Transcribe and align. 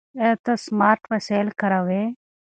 ایا 0.23 0.33
ته 0.45 0.53
سمارټ 0.65 0.99
وسایل 1.11 1.49
کاروې؟ 1.59 2.03